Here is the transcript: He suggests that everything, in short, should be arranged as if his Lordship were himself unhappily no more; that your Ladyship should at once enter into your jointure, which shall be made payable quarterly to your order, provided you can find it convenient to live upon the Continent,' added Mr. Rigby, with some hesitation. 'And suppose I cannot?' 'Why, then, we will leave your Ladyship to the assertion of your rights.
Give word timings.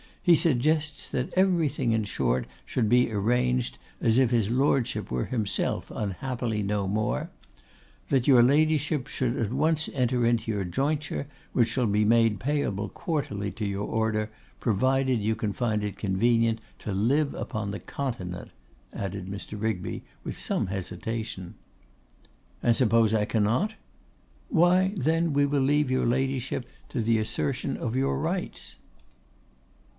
He 0.23 0.35
suggests 0.35 1.07
that 1.09 1.33
everything, 1.35 1.91
in 1.93 2.03
short, 2.05 2.47
should 2.65 2.87
be 2.89 3.11
arranged 3.11 3.77
as 3.99 4.17
if 4.17 4.29
his 4.31 4.49
Lordship 4.49 5.11
were 5.11 5.25
himself 5.25 5.91
unhappily 5.93 6.61
no 6.63 6.87
more; 6.87 7.29
that 8.09 8.27
your 8.27 8.41
Ladyship 8.43 9.07
should 9.07 9.35
at 9.35 9.51
once 9.51 9.89
enter 9.93 10.25
into 10.25 10.51
your 10.51 10.63
jointure, 10.63 11.27
which 11.53 11.69
shall 11.69 11.85
be 11.87 12.05
made 12.05 12.39
payable 12.39 12.89
quarterly 12.89 13.51
to 13.51 13.65
your 13.65 13.87
order, 13.87 14.31
provided 14.59 15.21
you 15.21 15.35
can 15.35 15.53
find 15.53 15.83
it 15.83 15.97
convenient 15.97 16.61
to 16.79 16.91
live 16.93 17.33
upon 17.33 17.71
the 17.71 17.79
Continent,' 17.79 18.51
added 18.93 19.27
Mr. 19.27 19.59
Rigby, 19.59 20.03
with 20.23 20.37
some 20.37 20.67
hesitation. 20.67 21.55
'And 22.63 22.75
suppose 22.75 23.13
I 23.13 23.25
cannot?' 23.25 23.73
'Why, 24.49 24.93
then, 24.95 25.33
we 25.33 25.45
will 25.47 25.61
leave 25.61 25.91
your 25.91 26.07
Ladyship 26.07 26.65
to 26.89 27.01
the 27.01 27.19
assertion 27.19 27.77
of 27.77 27.95
your 27.95 28.17
rights. 28.19 28.77